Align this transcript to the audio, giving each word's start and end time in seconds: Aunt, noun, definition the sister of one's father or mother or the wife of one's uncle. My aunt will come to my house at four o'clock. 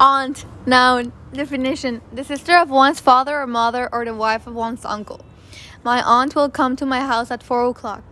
Aunt, 0.00 0.44
noun, 0.64 1.12
definition 1.32 2.02
the 2.12 2.22
sister 2.22 2.56
of 2.56 2.70
one's 2.70 3.00
father 3.00 3.40
or 3.40 3.48
mother 3.48 3.88
or 3.90 4.04
the 4.04 4.14
wife 4.14 4.46
of 4.46 4.54
one's 4.54 4.84
uncle. 4.84 5.24
My 5.82 6.00
aunt 6.02 6.36
will 6.36 6.48
come 6.48 6.76
to 6.76 6.86
my 6.86 7.00
house 7.00 7.32
at 7.32 7.42
four 7.42 7.66
o'clock. 7.66 8.04